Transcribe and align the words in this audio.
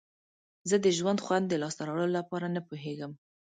زه 0.69 0.75
د 0.85 0.87
ژوند 0.97 1.19
خوند 1.25 1.45
د 1.49 1.53
لاسته 1.61 1.81
راوړلو 1.87 2.17
لپاره 2.19 2.45
نه 2.55 2.61
پوهیږم. 2.67 3.11